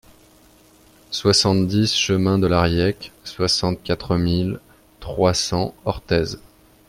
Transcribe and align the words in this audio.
soixante-dix 1.11 1.93
chemin 1.95 2.39
de 2.39 2.47
l'Arriec, 2.47 3.11
soixante-quatre 3.23 4.15
mille 4.17 4.59
trois 4.99 5.35
cents 5.35 5.75
Orthez 5.85 6.37